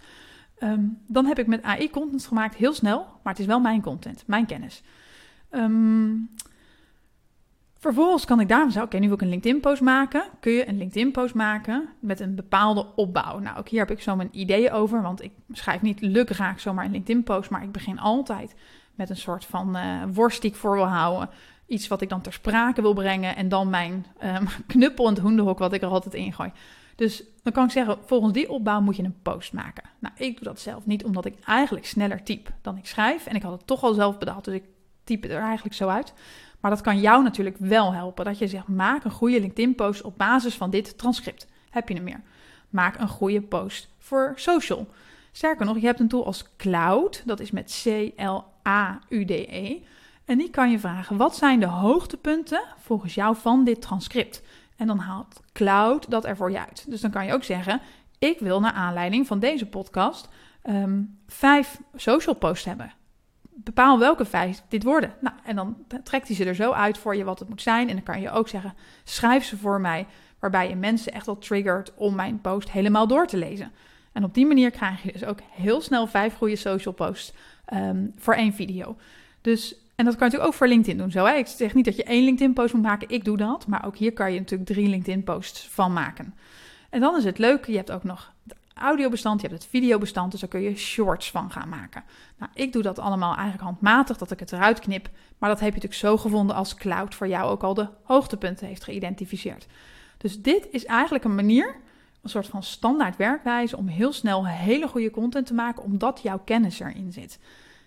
Um, 0.63 1.01
dan 1.07 1.25
heb 1.25 1.39
ik 1.39 1.47
met 1.47 1.61
AI 1.63 1.89
content 1.89 2.27
gemaakt, 2.27 2.55
heel 2.55 2.73
snel, 2.73 2.99
maar 2.99 3.33
het 3.33 3.41
is 3.41 3.47
wel 3.47 3.59
mijn 3.59 3.81
content, 3.81 4.23
mijn 4.27 4.45
kennis. 4.45 4.83
Um, 5.51 6.29
vervolgens 7.77 8.25
kan 8.25 8.39
ik 8.39 8.47
daarom 8.47 8.69
zeggen, 8.69 8.91
oké, 8.91 8.99
nu 8.99 9.05
wil 9.05 9.15
ik 9.15 9.21
een 9.21 9.29
LinkedIn-post 9.29 9.81
maken. 9.81 10.23
Kun 10.39 10.51
je 10.51 10.67
een 10.67 10.77
LinkedIn-post 10.77 11.33
maken 11.33 11.89
met 11.99 12.19
een 12.19 12.35
bepaalde 12.35 12.95
opbouw? 12.95 13.39
Nou, 13.39 13.57
ook 13.57 13.69
hier 13.69 13.79
heb 13.79 13.91
ik 13.91 14.01
zo 14.01 14.15
mijn 14.15 14.29
ideeën 14.31 14.71
over, 14.71 15.01
want 15.01 15.23
ik 15.23 15.31
schrijf 15.51 15.81
niet 15.81 16.01
lukraak 16.01 16.59
zomaar 16.59 16.85
een 16.85 16.91
LinkedIn-post, 16.91 17.49
maar 17.49 17.63
ik 17.63 17.71
begin 17.71 17.99
altijd 17.99 18.55
met 18.99 19.09
een 19.09 19.17
soort 19.17 19.45
van 19.45 19.77
uh, 19.77 20.03
worst 20.13 20.41
die 20.41 20.51
ik 20.51 20.57
voor 20.57 20.75
wil 20.75 20.87
houden. 20.87 21.29
Iets 21.65 21.87
wat 21.87 22.01
ik 22.01 22.09
dan 22.09 22.21
ter 22.21 22.33
sprake 22.33 22.81
wil 22.81 22.93
brengen. 22.93 23.35
En 23.35 23.49
dan 23.49 23.69
mijn 23.69 24.05
um, 24.23 24.47
knuppel 24.67 25.19
hoenderhok 25.19 25.59
wat 25.59 25.73
ik 25.73 25.81
er 25.81 25.87
altijd 25.87 26.13
in 26.13 26.33
gooi. 26.33 26.51
Dus 26.95 27.23
dan 27.43 27.53
kan 27.53 27.65
ik 27.65 27.71
zeggen, 27.71 27.97
volgens 28.05 28.33
die 28.33 28.49
opbouw 28.49 28.81
moet 28.81 28.95
je 28.95 29.03
een 29.03 29.21
post 29.21 29.53
maken. 29.53 29.83
Nou, 29.99 30.13
ik 30.17 30.35
doe 30.35 30.43
dat 30.43 30.59
zelf 30.59 30.85
niet, 30.85 31.03
omdat 31.03 31.25
ik 31.25 31.39
eigenlijk 31.45 31.85
sneller 31.85 32.23
typ 32.23 32.51
dan 32.61 32.77
ik 32.77 32.87
schrijf. 32.87 33.25
En 33.25 33.35
ik 33.35 33.41
had 33.41 33.51
het 33.51 33.67
toch 33.67 33.83
al 33.83 33.93
zelf 33.93 34.17
bedacht, 34.17 34.45
dus 34.45 34.53
ik 34.53 34.63
typ 35.03 35.21
het 35.21 35.31
er 35.31 35.41
eigenlijk 35.41 35.75
zo 35.75 35.87
uit. 35.87 36.13
Maar 36.59 36.71
dat 36.71 36.81
kan 36.81 36.99
jou 36.99 37.23
natuurlijk 37.23 37.57
wel 37.59 37.93
helpen. 37.93 38.25
Dat 38.25 38.37
je 38.37 38.47
zegt, 38.47 38.67
maak 38.67 39.03
een 39.03 39.11
goede 39.11 39.39
LinkedIn-post 39.39 40.01
op 40.01 40.17
basis 40.17 40.55
van 40.55 40.69
dit 40.69 40.97
transcript. 40.97 41.47
Heb 41.69 41.89
je 41.89 41.95
er 41.95 42.03
meer? 42.03 42.21
Maak 42.69 42.99
een 42.99 43.07
goede 43.07 43.41
post 43.41 43.89
voor 43.97 44.33
social. 44.35 44.87
Sterker 45.31 45.65
nog, 45.65 45.79
je 45.79 45.85
hebt 45.85 45.99
een 45.99 46.07
tool 46.07 46.25
als 46.25 46.45
Cloud, 46.57 47.23
dat 47.25 47.39
is 47.39 47.51
met 47.51 47.71
C-L-A-U-D-E. 48.69 49.77
En 50.25 50.37
die 50.37 50.49
kan 50.49 50.71
je 50.71 50.79
vragen, 50.79 51.17
wat 51.17 51.35
zijn 51.35 51.59
de 51.59 51.65
hoogtepunten 51.65 52.61
volgens 52.77 53.13
jou 53.13 53.35
van 53.35 53.63
dit 53.63 53.81
transcript? 53.81 54.41
En 54.75 54.87
dan 54.87 54.99
haalt 54.99 55.41
Cloud 55.53 56.09
dat 56.09 56.25
er 56.25 56.35
voor 56.35 56.51
je 56.51 56.59
uit. 56.59 56.85
Dus 56.87 57.01
dan 57.01 57.11
kan 57.11 57.25
je 57.25 57.33
ook 57.33 57.43
zeggen, 57.43 57.81
ik 58.19 58.39
wil 58.39 58.59
naar 58.59 58.71
aanleiding 58.71 59.27
van 59.27 59.39
deze 59.39 59.65
podcast 59.65 60.29
um, 60.63 61.19
vijf 61.27 61.79
social 61.95 62.35
posts 62.35 62.65
hebben. 62.65 62.93
Bepaal 63.41 63.99
welke 63.99 64.25
vijf 64.25 64.63
dit 64.67 64.83
worden. 64.83 65.13
Nou, 65.19 65.35
en 65.43 65.55
dan 65.55 65.77
trekt 66.03 66.27
hij 66.27 66.35
ze 66.35 66.45
er 66.45 66.55
zo 66.55 66.71
uit 66.71 66.97
voor 66.97 67.15
je 67.15 67.23
wat 67.23 67.39
het 67.39 67.49
moet 67.49 67.61
zijn. 67.61 67.89
En 67.89 67.95
dan 67.95 68.03
kan 68.03 68.21
je 68.21 68.31
ook 68.31 68.47
zeggen, 68.47 68.73
schrijf 69.03 69.43
ze 69.43 69.57
voor 69.57 69.81
mij, 69.81 70.07
waarbij 70.39 70.69
je 70.69 70.75
mensen 70.75 71.13
echt 71.13 71.25
wel 71.25 71.37
triggert 71.37 71.93
om 71.95 72.15
mijn 72.15 72.41
post 72.41 72.71
helemaal 72.71 73.07
door 73.07 73.27
te 73.27 73.37
lezen. 73.37 73.71
En 74.11 74.23
op 74.23 74.33
die 74.33 74.45
manier 74.45 74.71
krijg 74.71 75.03
je 75.03 75.11
dus 75.11 75.25
ook 75.25 75.39
heel 75.51 75.81
snel 75.81 76.07
vijf 76.07 76.35
goede 76.35 76.55
social 76.55 76.93
posts 76.93 77.33
um, 77.73 78.13
voor 78.17 78.33
één 78.33 78.53
video. 78.53 78.97
Dus, 79.41 79.75
en 79.95 80.05
dat 80.05 80.15
kan 80.15 80.27
je 80.27 80.33
natuurlijk 80.33 80.45
ook 80.45 80.53
voor 80.53 80.67
LinkedIn 80.67 80.97
doen. 80.97 81.11
Zo, 81.11 81.25
hè? 81.25 81.33
Ik 81.33 81.47
zeg 81.47 81.73
niet 81.73 81.85
dat 81.85 81.95
je 81.95 82.03
één 82.03 82.23
LinkedIn-post 82.23 82.73
moet 82.73 82.83
maken, 82.83 83.09
ik 83.09 83.23
doe 83.23 83.37
dat. 83.37 83.67
Maar 83.67 83.85
ook 83.85 83.97
hier 83.97 84.13
kan 84.13 84.33
je 84.33 84.39
natuurlijk 84.39 84.69
drie 84.69 84.87
LinkedIn-posts 84.87 85.67
van 85.67 85.93
maken. 85.93 86.33
En 86.89 86.99
dan 86.99 87.17
is 87.17 87.23
het 87.23 87.37
leuke, 87.37 87.71
je 87.71 87.77
hebt 87.77 87.91
ook 87.91 88.03
nog 88.03 88.33
het 88.43 88.55
audiobestand, 88.73 89.41
je 89.41 89.47
hebt 89.47 89.61
het 89.61 89.71
videobestand, 89.71 90.31
dus 90.31 90.39
daar 90.39 90.49
kun 90.49 90.61
je 90.61 90.75
shorts 90.75 91.31
van 91.31 91.51
gaan 91.51 91.69
maken. 91.69 92.03
Nou, 92.37 92.51
ik 92.53 92.73
doe 92.73 92.81
dat 92.81 92.99
allemaal 92.99 93.33
eigenlijk 93.33 93.63
handmatig, 93.63 94.17
dat 94.17 94.31
ik 94.31 94.39
het 94.39 94.51
eruit 94.51 94.79
knip. 94.79 95.09
Maar 95.37 95.49
dat 95.49 95.59
heb 95.59 95.73
je 95.73 95.75
natuurlijk 95.81 96.01
zo 96.01 96.17
gevonden 96.17 96.55
als 96.55 96.75
Cloud 96.75 97.15
voor 97.15 97.27
jou 97.27 97.49
ook 97.49 97.63
al 97.63 97.73
de 97.73 97.87
hoogtepunten 98.03 98.67
heeft 98.67 98.83
geïdentificeerd. 98.83 99.67
Dus 100.17 100.41
dit 100.41 100.67
is 100.71 100.85
eigenlijk 100.85 101.23
een 101.23 101.35
manier 101.35 101.75
een 102.21 102.29
soort 102.29 102.47
van 102.47 102.63
standaard 102.63 103.17
werkwijze 103.17 103.77
om 103.77 103.87
heel 103.87 104.13
snel 104.13 104.47
hele 104.47 104.87
goede 104.87 105.11
content 105.11 105.45
te 105.45 105.53
maken, 105.53 105.83
omdat 105.83 106.19
jouw 106.23 106.39
kennis 106.45 106.79
erin 106.79 107.11
zit. 107.11 107.39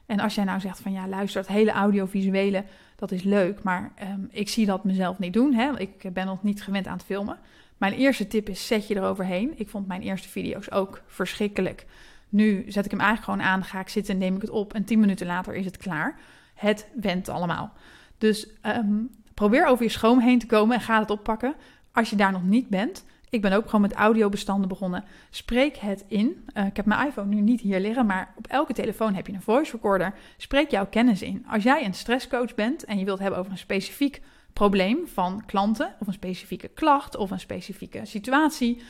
En 0.07 0.21
als 0.21 0.35
jij 0.35 0.45
nou 0.45 0.61
zegt 0.61 0.81
van 0.81 0.93
ja, 0.93 1.09
luister, 1.09 1.41
het 1.41 1.51
hele 1.51 1.71
audiovisuele, 1.71 2.65
dat 2.97 3.13
is 3.13 3.23
leuk, 3.23 3.63
maar 3.63 3.93
um, 4.03 4.29
ik 4.31 4.49
zie 4.49 4.67
dat 4.67 4.85
mezelf 4.85 5.19
niet 5.19 5.33
doen. 5.33 5.55
Hè? 5.55 5.79
Ik 5.79 6.13
ben 6.13 6.27
nog 6.27 6.43
niet 6.43 6.63
gewend 6.63 6.87
aan 6.87 6.97
het 6.97 7.05
filmen. 7.05 7.39
Mijn 7.77 7.93
eerste 7.93 8.29
tip 8.29 8.49
is, 8.49 8.67
zet 8.67 8.89
je 8.89 8.97
eroverheen. 8.97 9.53
Ik 9.57 9.69
vond 9.69 9.87
mijn 9.87 10.03
eerste 10.03 10.29
video's 10.29 10.71
ook 10.71 11.03
verschrikkelijk. 11.07 11.87
Nu 12.29 12.65
zet 12.69 12.85
ik 12.85 12.91
hem 12.91 13.01
eigenlijk 13.01 13.31
gewoon 13.31 13.53
aan, 13.53 13.65
ga 13.65 13.81
ik 13.81 13.89
zitten, 13.89 14.19
neem 14.19 14.35
ik 14.35 14.41
het 14.41 14.51
op 14.51 14.75
en 14.75 14.85
tien 14.85 15.01
minuten 15.01 15.27
later 15.27 15.55
is 15.55 15.65
het 15.65 15.77
klaar. 15.77 16.19
Het 16.55 16.87
went 16.95 17.29
allemaal. 17.29 17.73
Dus 18.19 18.49
um, 18.67 19.11
probeer 19.35 19.67
over 19.67 19.85
je 19.85 19.91
schroom 19.91 20.21
heen 20.21 20.39
te 20.39 20.47
komen 20.47 20.77
en 20.77 20.83
ga 20.83 20.99
het 21.01 21.11
oppakken. 21.11 21.55
Als 21.93 22.11
je 22.11 22.17
daar 22.17 22.33
nog 22.33 22.45
niet 22.45 22.69
bent, 22.69 23.05
ik 23.33 23.41
ben 23.41 23.53
ook 23.53 23.65
gewoon 23.65 23.81
met 23.81 23.93
audiobestanden 23.93 24.69
begonnen. 24.69 25.05
Spreek 25.31 25.77
het 25.77 26.05
in. 26.09 26.49
Uh, 26.55 26.67
ik 26.67 26.77
heb 26.77 26.87
mijn 26.87 27.07
iPhone 27.07 27.35
nu 27.35 27.41
niet 27.41 27.61
hier 27.61 27.81
liggen, 27.81 28.07
maar 28.07 28.35
op 28.37 28.47
elke 28.47 28.73
telefoon 28.73 29.15
heb 29.15 29.27
je 29.27 29.33
een 29.33 29.43
voice 29.43 29.73
recorder. 29.73 30.15
Spreek 30.37 30.71
jouw 30.71 30.87
kennis 30.87 31.23
in. 31.23 31.47
Als 31.49 31.63
jij 31.63 31.85
een 31.85 31.95
stresscoach 31.95 32.55
bent 32.55 32.85
en 32.85 32.99
je 32.99 33.05
wilt 33.05 33.19
hebben 33.19 33.39
over 33.39 33.53
een 33.53 33.59
specifiek 33.59 34.21
probleem 34.53 35.07
van 35.07 35.43
klanten, 35.47 35.95
of 35.99 36.07
een 36.07 36.13
specifieke 36.13 36.69
klacht 36.69 37.17
of 37.17 37.31
een 37.31 37.41
specifieke 37.41 38.01
situatie, 38.05 38.83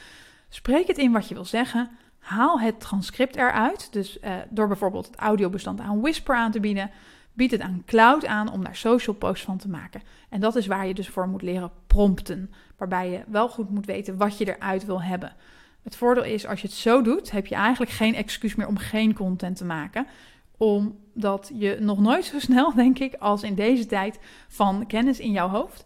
spreek 0.49 0.87
het 0.87 0.99
in 0.99 1.13
wat 1.13 1.29
je 1.29 1.35
wil 1.35 1.45
zeggen. 1.45 1.91
Haal 2.19 2.61
het 2.61 2.81
transcript 2.81 3.37
eruit. 3.37 3.93
Dus 3.93 4.19
uh, 4.25 4.35
door 4.51 4.69
bijvoorbeeld 4.69 5.07
het 5.07 5.17
audiobestand 5.17 5.81
aan 5.81 6.01
Whisper 6.01 6.37
aan 6.37 6.51
te 6.51 6.61
bieden. 6.61 6.91
Bied 7.33 7.51
het 7.51 7.61
aan 7.61 7.83
cloud 7.87 8.27
aan 8.27 8.53
om 8.53 8.65
daar 8.65 8.77
social 8.77 9.17
posts 9.17 9.45
van 9.45 9.59
te 9.59 9.69
maken. 9.69 10.03
En 10.29 10.41
dat 10.41 10.57
is 10.57 10.67
waar 10.67 10.87
je 10.87 10.95
dus 10.95 11.09
voor 11.09 11.29
moet 11.29 11.43
leren 11.43 11.71
prompten. 11.87 12.51
Waarbij 12.77 13.11
je 13.11 13.23
wel 13.27 13.49
goed 13.49 13.71
moet 13.71 13.87
weten 13.87 14.17
wat 14.17 14.39
je 14.39 14.57
eruit 14.57 14.85
wil 14.85 15.03
hebben. 15.03 15.33
Het 15.83 15.97
voordeel 15.97 16.25
is, 16.25 16.47
als 16.47 16.61
je 16.61 16.67
het 16.67 16.77
zo 16.77 17.03
doet, 17.03 17.31
heb 17.31 17.47
je 17.47 17.55
eigenlijk 17.55 17.93
geen 17.93 18.15
excuus 18.15 18.55
meer 18.55 18.67
om 18.67 18.77
geen 18.77 19.15
content 19.15 19.57
te 19.57 19.65
maken. 19.65 20.07
Omdat 20.57 21.51
je 21.55 21.77
nog 21.81 22.01
nooit 22.01 22.25
zo 22.25 22.39
snel, 22.49 22.75
denk 22.75 22.99
ik, 22.99 23.15
als 23.15 23.43
in 23.43 23.55
deze 23.55 23.87
tijd 23.87 24.19
van 24.49 24.87
kennis 24.87 25.19
in 25.19 25.33
jouw 25.33 25.49
hoofd, 25.49 25.85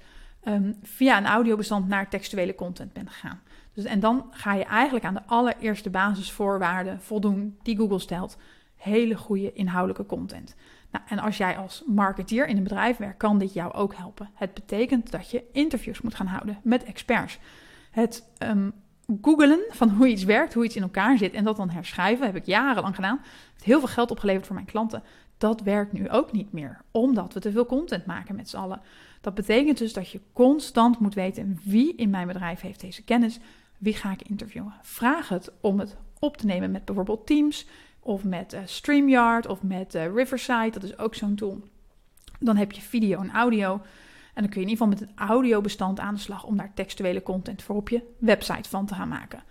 um, 0.49 0.76
via 0.83 1.19
een 1.19 1.26
audiobestand 1.26 1.88
naar 1.88 2.09
textuele 2.09 2.55
content 2.55 2.93
bent 2.93 3.11
gegaan. 3.11 3.41
Dus, 3.73 3.85
en 3.85 4.00
dan 4.00 4.26
ga 4.31 4.55
je 4.55 4.65
eigenlijk 4.65 5.05
aan 5.05 5.15
de 5.15 5.26
allereerste 5.26 5.91
basisvoorwaarden 5.91 7.00
voldoen 7.00 7.59
die 7.62 7.76
Google 7.76 7.99
stelt. 7.99 8.37
Hele 8.76 9.15
goede 9.15 9.53
inhoudelijke 9.53 10.07
content. 10.07 10.55
Nou, 10.97 11.09
en 11.09 11.19
als 11.19 11.37
jij 11.37 11.57
als 11.57 11.83
marketeer 11.87 12.47
in 12.47 12.57
een 12.57 12.62
bedrijf 12.62 12.97
werkt, 12.97 13.17
kan 13.17 13.38
dit 13.38 13.53
jou 13.53 13.73
ook 13.73 13.95
helpen. 13.95 14.31
Het 14.35 14.55
betekent 14.55 15.11
dat 15.11 15.31
je 15.31 15.45
interviews 15.53 16.00
moet 16.00 16.15
gaan 16.15 16.26
houden 16.26 16.59
met 16.62 16.85
experts. 16.85 17.38
Het 17.91 18.29
um, 18.38 18.73
googelen 19.23 19.61
van 19.69 19.91
hoe 19.91 20.09
iets 20.09 20.25
werkt, 20.25 20.55
hoe 20.55 20.65
iets 20.65 20.76
in 20.76 20.83
elkaar 20.83 21.19
zit 21.19 21.33
en 21.33 21.45
dat 21.45 21.57
dan 21.57 21.71
herschrijven, 21.71 22.26
heb 22.26 22.37
ik 22.37 22.47
jarenlang 22.47 22.95
gedaan. 22.95 23.21
Het 23.55 23.65
heel 23.65 23.79
veel 23.79 23.88
geld 23.88 24.11
opgeleverd 24.11 24.47
voor 24.47 24.55
mijn 24.55 24.67
klanten. 24.67 25.03
Dat 25.38 25.61
werkt 25.61 25.93
nu 25.93 26.11
ook 26.11 26.33
niet 26.33 26.53
meer, 26.53 26.81
omdat 26.91 27.33
we 27.33 27.41
te 27.41 27.53
veel 27.53 27.67
content 27.67 28.07
maken 28.07 28.37
met 28.37 28.49
z'n 28.49 28.57
allen. 28.57 28.81
Dat 29.21 29.35
betekent 29.35 29.79
dus 29.79 29.93
dat 29.93 30.11
je 30.11 30.21
constant 30.33 30.99
moet 30.99 31.15
weten 31.15 31.61
wie 31.65 31.95
in 31.97 32.11
mijn 32.11 32.26
bedrijf 32.26 32.61
heeft 32.61 32.81
deze 32.81 33.05
kennis, 33.05 33.38
wie 33.79 33.95
ga 33.95 34.12
ik 34.12 34.29
interviewen. 34.29 34.75
Vraag 34.83 35.29
het 35.29 35.53
om 35.61 35.79
het 35.79 35.97
op 36.19 36.37
te 36.37 36.47
nemen 36.47 36.71
met 36.71 36.85
bijvoorbeeld 36.85 37.26
Teams 37.26 37.67
of 38.06 38.25
met 38.25 38.54
uh, 38.54 38.60
StreamYard 38.64 39.46
of 39.46 39.62
met 39.62 39.94
uh, 39.94 40.14
Riverside, 40.14 40.70
dat 40.70 40.82
is 40.82 40.98
ook 40.98 41.14
zo'n 41.14 41.34
tool. 41.34 41.60
Dan 42.38 42.56
heb 42.56 42.72
je 42.72 42.80
video 42.80 43.20
en 43.20 43.30
audio. 43.30 43.72
En 44.34 44.42
dan 44.42 44.50
kun 44.50 44.60
je 44.60 44.66
in 44.66 44.72
ieder 44.72 44.86
geval 44.86 44.88
met 44.88 45.00
het 45.00 45.28
audiobestand 45.28 46.00
aan 46.00 46.14
de 46.14 46.20
slag 46.20 46.44
om 46.44 46.56
daar 46.56 46.75
textuele 46.75 47.22
content 47.22 47.62
voor 47.62 47.76
op 47.76 47.88
je 47.88 48.02
website 48.18 48.68
van 48.68 48.86
te 48.86 48.94
gaan 48.94 49.08
maken. 49.08 49.42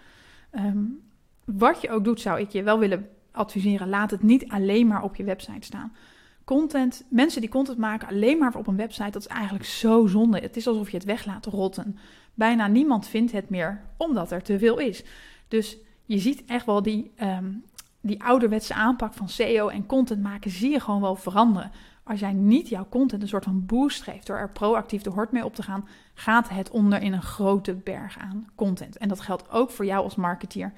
Um, 0.51 0.99
wat 1.45 1.81
je 1.81 1.89
ook 1.89 2.03
doet, 2.03 2.21
zou 2.21 2.39
ik 2.39 2.49
je 2.49 2.63
wel 2.63 2.79
willen 2.79 3.09
adviseren: 3.31 3.89
laat 3.89 4.11
het 4.11 4.23
niet 4.23 4.47
alleen 4.47 4.87
maar 4.87 5.03
op 5.03 5.15
je 5.15 5.23
website 5.23 5.65
staan. 5.65 5.95
Content, 6.43 7.05
mensen 7.09 7.41
die 7.41 7.49
content 7.49 7.77
maken 7.77 8.07
alleen 8.07 8.37
maar 8.37 8.55
op 8.55 8.67
een 8.67 8.75
website, 8.75 9.11
dat 9.11 9.21
is 9.21 9.27
eigenlijk 9.27 9.65
zo 9.65 10.07
zonde. 10.07 10.39
Het 10.39 10.57
is 10.57 10.67
alsof 10.67 10.89
je 10.89 10.97
het 10.97 11.05
weg 11.05 11.25
laat 11.25 11.45
rotten. 11.45 11.97
Bijna 12.33 12.67
niemand 12.67 13.07
vindt 13.07 13.31
het 13.31 13.49
meer, 13.49 13.81
omdat 13.97 14.31
er 14.31 14.41
te 14.41 14.59
veel 14.59 14.77
is. 14.77 15.03
Dus 15.47 15.77
je 16.05 16.19
ziet 16.19 16.45
echt 16.45 16.65
wel 16.65 16.81
die, 16.81 17.11
um, 17.21 17.63
die 18.07 18.23
ouderwetse 18.23 18.73
aanpak 18.73 19.13
van 19.13 19.29
SEO 19.29 19.67
en 19.67 19.85
content 19.85 20.21
maken, 20.21 20.51
zie 20.51 20.71
je 20.71 20.79
gewoon 20.79 21.01
wel 21.01 21.15
veranderen. 21.15 21.71
Als 22.03 22.19
jij 22.19 22.33
niet 22.33 22.69
jouw 22.69 22.87
content 22.89 23.21
een 23.21 23.27
soort 23.27 23.43
van 23.43 23.65
boost 23.65 24.01
geeft 24.01 24.27
door 24.27 24.37
er 24.37 24.49
proactief 24.49 25.01
de 25.01 25.09
hort 25.09 25.31
mee 25.31 25.45
op 25.45 25.55
te 25.55 25.63
gaan, 25.63 25.87
gaat 26.13 26.49
het 26.49 26.69
onder 26.69 27.01
in 27.01 27.13
een 27.13 27.21
grote 27.21 27.73
berg 27.73 28.17
aan 28.17 28.49
content. 28.55 28.97
En 28.97 29.07
dat 29.07 29.21
geldt 29.21 29.49
ook 29.49 29.71
voor 29.71 29.85
jou 29.85 30.03
als 30.03 30.15
marketeer 30.15 30.73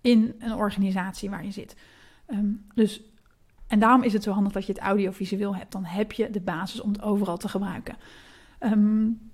in 0.00 0.34
een 0.38 0.54
organisatie 0.54 1.30
waar 1.30 1.44
je 1.44 1.50
zit. 1.50 1.76
Um, 2.26 2.66
dus, 2.74 3.02
en 3.66 3.78
daarom 3.78 4.02
is 4.02 4.12
het 4.12 4.22
zo 4.22 4.32
handig 4.32 4.52
dat 4.52 4.66
je 4.66 4.72
het 4.72 4.82
audiovisueel 4.82 5.56
hebt. 5.56 5.72
Dan 5.72 5.84
heb 5.84 6.12
je 6.12 6.30
de 6.30 6.40
basis 6.40 6.80
om 6.80 6.92
het 6.92 7.02
overal 7.02 7.36
te 7.36 7.48
gebruiken. 7.48 7.96
Um, 8.60 9.30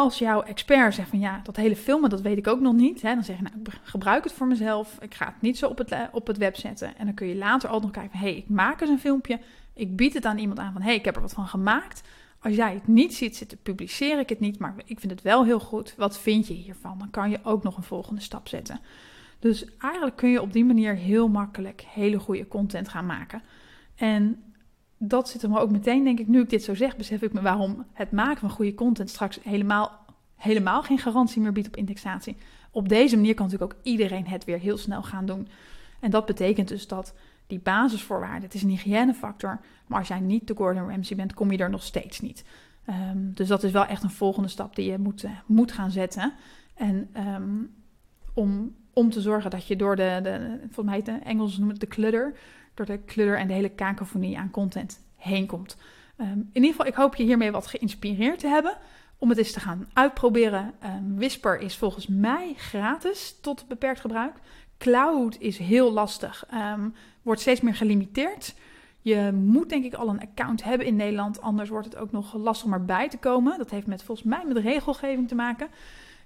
als 0.00 0.18
jouw 0.18 0.42
expert 0.42 0.94
zegt 0.94 1.08
van 1.08 1.18
ja, 1.18 1.40
dat 1.42 1.56
hele 1.56 1.76
filmen, 1.76 2.10
dat 2.10 2.20
weet 2.20 2.38
ik 2.38 2.46
ook 2.46 2.60
nog 2.60 2.74
niet. 2.74 3.02
Hè, 3.02 3.14
dan 3.14 3.24
zeg 3.24 3.36
je 3.36 3.42
nou, 3.42 3.54
ik 3.64 3.78
gebruik 3.82 4.24
het 4.24 4.32
voor 4.32 4.46
mezelf. 4.46 4.96
Ik 5.00 5.14
ga 5.14 5.26
het 5.26 5.40
niet 5.40 5.58
zo 5.58 5.66
op 5.66 5.78
het, 5.78 5.94
op 6.12 6.26
het 6.26 6.38
web 6.38 6.56
zetten. 6.56 6.96
En 6.96 7.04
dan 7.04 7.14
kun 7.14 7.26
je 7.26 7.36
later 7.36 7.70
ook 7.70 7.82
nog 7.82 7.90
kijken 7.90 8.10
van 8.10 8.20
hé, 8.20 8.26
hey, 8.26 8.36
ik 8.36 8.48
maak 8.48 8.80
eens 8.80 8.90
een 8.90 8.98
filmpje. 8.98 9.40
Ik 9.74 9.96
bied 9.96 10.14
het 10.14 10.24
aan 10.24 10.38
iemand 10.38 10.58
aan 10.58 10.72
van 10.72 10.82
hey, 10.82 10.94
ik 10.94 11.04
heb 11.04 11.14
er 11.16 11.20
wat 11.20 11.32
van 11.32 11.46
gemaakt. 11.46 12.02
Als 12.42 12.54
jij 12.54 12.74
het 12.74 12.86
niet 12.86 13.14
ziet 13.14 13.36
zitten, 13.36 13.58
publiceer 13.62 14.18
ik 14.18 14.28
het 14.28 14.40
niet. 14.40 14.58
Maar 14.58 14.74
ik 14.84 15.00
vind 15.00 15.12
het 15.12 15.22
wel 15.22 15.44
heel 15.44 15.60
goed. 15.60 15.94
Wat 15.96 16.18
vind 16.18 16.46
je 16.46 16.54
hiervan? 16.54 16.98
Dan 16.98 17.10
kan 17.10 17.30
je 17.30 17.38
ook 17.42 17.62
nog 17.62 17.76
een 17.76 17.82
volgende 17.82 18.20
stap 18.20 18.48
zetten. 18.48 18.80
Dus 19.38 19.64
eigenlijk 19.78 20.16
kun 20.16 20.30
je 20.30 20.42
op 20.42 20.52
die 20.52 20.64
manier 20.64 20.94
heel 20.94 21.28
makkelijk 21.28 21.84
hele 21.88 22.18
goede 22.18 22.48
content 22.48 22.88
gaan 22.88 23.06
maken. 23.06 23.42
En 23.94 24.42
dat 25.02 25.28
zit 25.28 25.42
er 25.42 25.50
maar 25.50 25.60
ook 25.60 25.70
meteen, 25.70 26.04
denk 26.04 26.18
ik, 26.18 26.26
nu 26.26 26.40
ik 26.40 26.50
dit 26.50 26.62
zo 26.62 26.74
zeg, 26.74 26.96
besef 26.96 27.22
ik 27.22 27.32
me 27.32 27.40
waarom 27.40 27.84
het 27.92 28.10
maken 28.10 28.40
van 28.40 28.50
goede 28.50 28.74
content 28.74 29.10
straks 29.10 29.38
helemaal, 29.42 30.04
helemaal 30.36 30.82
geen 30.82 30.98
garantie 30.98 31.42
meer 31.42 31.52
biedt 31.52 31.66
op 31.68 31.76
indexatie. 31.76 32.36
Op 32.70 32.88
deze 32.88 33.16
manier 33.16 33.34
kan 33.34 33.44
natuurlijk 33.46 33.72
ook 33.72 33.80
iedereen 33.82 34.26
het 34.26 34.44
weer 34.44 34.58
heel 34.58 34.76
snel 34.76 35.02
gaan 35.02 35.26
doen. 35.26 35.48
En 36.00 36.10
dat 36.10 36.26
betekent 36.26 36.68
dus 36.68 36.86
dat 36.86 37.14
die 37.46 37.58
basisvoorwaarden, 37.58 38.42
het 38.42 38.54
is 38.54 38.62
een 38.62 38.68
hygiënefactor, 38.68 39.60
maar 39.86 39.98
als 39.98 40.08
jij 40.08 40.20
niet 40.20 40.46
de 40.46 40.54
Gordon 40.56 40.88
Ramsay 40.88 41.16
bent, 41.16 41.34
kom 41.34 41.50
je 41.50 41.58
er 41.58 41.70
nog 41.70 41.82
steeds 41.82 42.20
niet. 42.20 42.44
Um, 42.88 43.32
dus 43.34 43.48
dat 43.48 43.62
is 43.62 43.72
wel 43.72 43.86
echt 43.86 44.02
een 44.02 44.10
volgende 44.10 44.48
stap 44.48 44.76
die 44.76 44.90
je 44.90 44.98
moet, 44.98 45.24
uh, 45.24 45.30
moet 45.46 45.72
gaan 45.72 45.90
zetten. 45.90 46.32
En 46.74 47.08
um, 47.16 47.74
om, 48.34 48.74
om 48.92 49.10
te 49.10 49.20
zorgen 49.20 49.50
dat 49.50 49.66
je 49.66 49.76
door 49.76 49.96
de, 49.96 50.20
de 50.22 50.58
volgens 50.70 50.86
mij 50.86 51.02
de 51.02 51.24
Engels 51.24 51.56
noemen 51.56 51.76
het 51.78 51.80
de 51.80 51.94
clutter, 51.94 52.34
de 52.86 53.04
clutter 53.04 53.38
en 53.38 53.46
de 53.46 53.52
hele 53.52 53.68
kakofonie 53.68 54.38
aan 54.38 54.50
content 54.50 55.00
heen 55.16 55.46
komt. 55.46 55.76
Um, 56.16 56.26
in 56.26 56.48
ieder 56.52 56.70
geval, 56.70 56.86
ik 56.86 56.94
hoop 56.94 57.14
je 57.14 57.22
hiermee 57.22 57.50
wat 57.50 57.66
geïnspireerd 57.66 58.38
te 58.38 58.46
hebben 58.46 58.76
om 59.18 59.28
het 59.28 59.38
eens 59.38 59.52
te 59.52 59.60
gaan 59.60 59.88
uitproberen. 59.92 60.72
Um, 60.84 61.16
Whisper 61.16 61.60
is 61.60 61.76
volgens 61.76 62.06
mij 62.06 62.54
gratis 62.56 63.36
tot 63.40 63.68
beperkt 63.68 64.00
gebruik. 64.00 64.34
Cloud 64.78 65.36
is 65.38 65.58
heel 65.58 65.92
lastig, 65.92 66.44
um, 66.54 66.94
wordt 67.22 67.40
steeds 67.40 67.60
meer 67.60 67.74
gelimiteerd. 67.74 68.54
Je 69.00 69.30
moet 69.32 69.68
denk 69.68 69.84
ik 69.84 69.94
al 69.94 70.08
een 70.08 70.20
account 70.20 70.64
hebben 70.64 70.86
in 70.86 70.96
Nederland, 70.96 71.40
anders 71.40 71.68
wordt 71.68 71.86
het 71.86 71.96
ook 71.96 72.12
nog 72.12 72.34
lastig 72.34 72.66
om 72.66 72.72
erbij 72.72 73.08
te 73.08 73.18
komen. 73.18 73.58
Dat 73.58 73.70
heeft 73.70 73.86
met 73.86 74.02
volgens 74.02 74.26
mij 74.26 74.44
met 74.46 74.56
regelgeving 74.56 75.28
te 75.28 75.34
maken. 75.34 75.68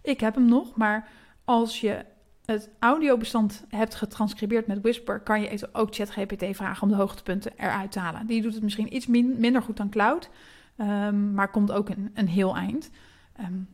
Ik 0.03 0.21
heb 0.21 0.35
hem 0.35 0.45
nog, 0.45 0.77
maar 0.77 1.09
als 1.45 1.81
je 1.81 2.05
het 2.45 2.71
audiobestand 2.79 3.65
hebt 3.69 3.95
getranscribeerd 3.95 4.67
met 4.67 4.81
Whisper, 4.81 5.21
kan 5.21 5.41
je 5.41 5.69
ook 5.73 5.95
ChatGPT 5.95 6.57
vragen 6.57 6.83
om 6.83 6.89
de 6.89 6.95
hoogtepunten 6.95 7.53
eruit 7.57 7.93
te 7.93 7.99
halen. 7.99 8.27
Die 8.27 8.43
doet 8.43 8.55
het 8.55 8.63
misschien 8.63 8.95
iets 8.95 9.07
minder 9.07 9.63
goed 9.63 9.77
dan 9.77 9.89
Cloud, 9.89 10.31
um, 10.79 11.35
maar 11.35 11.51
komt 11.51 11.73
ook 11.73 11.89
een, 11.89 12.11
een 12.15 12.29
heel 12.29 12.57
eind. 12.57 12.91
Um, 13.41 13.69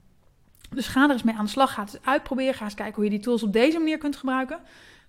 dus 0.71 0.89
ga 0.89 1.05
er 1.05 1.11
eens 1.11 1.23
mee 1.23 1.35
aan 1.35 1.45
de 1.45 1.51
slag. 1.51 1.75
Ga 1.75 1.83
het 1.83 1.95
eens 1.95 2.05
uitproberen. 2.05 2.55
Ga 2.55 2.65
eens 2.65 2.75
kijken 2.75 2.95
hoe 2.95 3.05
je 3.05 3.11
die 3.11 3.21
tools 3.21 3.43
op 3.43 3.53
deze 3.53 3.79
manier 3.79 3.99
kunt 3.99 4.17
gebruiken. 4.17 4.59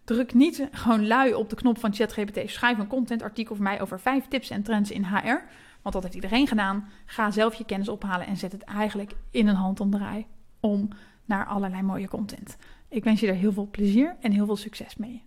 Druk 0.04 0.34
niet 0.34 0.68
gewoon 0.72 1.08
lui 1.08 1.34
op 1.34 1.50
de 1.50 1.56
knop 1.56 1.80
van 1.80 1.94
ChatGPT. 1.94 2.50
Schrijf 2.50 2.78
een 2.78 2.88
contentartikel 2.88 3.56
voor 3.56 3.64
mij 3.64 3.82
over 3.82 4.00
vijf 4.00 4.28
tips 4.28 4.50
en 4.50 4.64
trends 4.64 4.92
in 4.92 5.06
HR. 5.06 5.44
Want 5.82 5.96
dat 5.96 6.04
heeft 6.04 6.16
iedereen 6.16 6.48
gedaan. 6.48 6.90
Ga 7.06 7.32
zelf 7.32 7.54
je 7.54 7.66
kennis 7.66 7.90
ophalen 7.90 8.28
en 8.28 8.38
zet 8.38 8.52
het 8.52 8.64
eigenlijk 8.64 9.12
in 9.32 9.48
een 9.48 9.56
handomdraai 9.56 10.26
om 10.60 10.90
naar 11.26 11.46
allerlei 11.46 11.82
mooie 11.82 12.08
content. 12.08 12.58
Ik 12.92 13.04
wens 13.04 13.20
je 13.20 13.28
er 13.28 13.36
heel 13.36 13.52
veel 13.52 13.68
plezier 13.72 14.16
en 14.20 14.32
heel 14.32 14.46
veel 14.46 14.56
succes 14.56 14.96
mee. 14.96 15.24